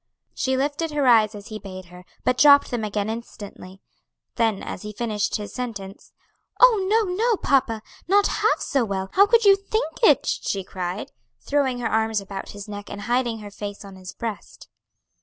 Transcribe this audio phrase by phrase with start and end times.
[0.33, 3.81] She lifted her eyes as he bade her, but dropped them again instantly;
[4.33, 6.11] then as he finished his sentence,
[6.59, 7.83] "Oh, no, no, papa!
[8.07, 11.11] not half so well; how could you think it?" she cried,
[11.41, 14.67] throwing her arms about his neck, and hiding her face on his breast.